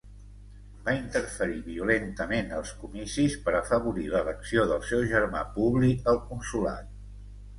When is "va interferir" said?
0.85-1.59